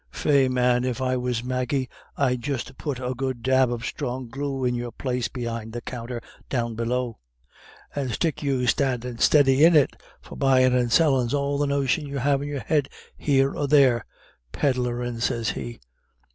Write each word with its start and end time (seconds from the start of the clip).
Faix, 0.09 0.51
man, 0.51 0.83
if 0.83 0.99
I 0.99 1.15
was 1.15 1.43
Maggie 1.43 1.87
I'd 2.17 2.41
just 2.41 2.75
put 2.75 2.97
a 2.99 3.13
good 3.15 3.43
dab 3.43 3.71
of 3.71 3.85
strong 3.85 4.29
glue 4.29 4.65
in 4.65 4.73
your 4.73 4.91
place 4.91 5.27
behind 5.27 5.73
the 5.73 5.81
counter 5.81 6.23
down 6.49 6.73
below, 6.73 7.19
and 7.95 8.09
stick 8.09 8.41
you 8.41 8.65
standing 8.65 9.19
steady 9.19 9.63
in 9.63 9.75
it, 9.75 9.91
for 10.19 10.35
buyin' 10.37 10.73
and 10.73 10.91
sellin's 10.91 11.35
all 11.35 11.59
the 11.59 11.67
notion 11.67 12.07
you 12.07 12.17
have 12.17 12.41
in 12.41 12.47
your 12.47 12.61
head 12.61 12.89
here 13.15 13.55
or 13.55 13.67
there. 13.67 14.03
Pedlarin', 14.51 15.21
sez 15.21 15.51
he." 15.51 15.79